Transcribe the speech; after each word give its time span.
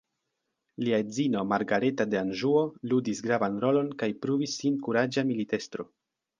Lia 0.87 0.99
edzino 1.03 1.43
Margareta 1.49 2.07
de 2.15 2.19
Anĵuo 2.23 2.65
ludis 2.93 3.23
gravan 3.29 3.61
rolon 3.67 3.95
kaj 4.03 4.13
pruvis 4.27 4.59
sin 4.65 4.83
kuraĝa 4.89 5.29
militestro. 5.33 5.91